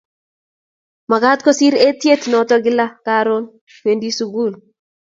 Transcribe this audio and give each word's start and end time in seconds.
magat 1.09 1.39
kosir 1.45 1.73
etiet 1.87 2.21
notok 2.31 2.61
kila 2.65 2.85
karon 3.05 3.43
kwendi 3.81 4.09
sukul 4.17 4.51